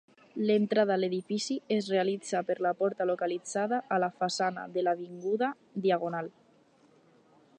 [0.49, 5.51] L'entrada a l'edifici es realitza per la porta localitzada a la façana de l'Avinguda
[5.87, 6.33] Diagonal.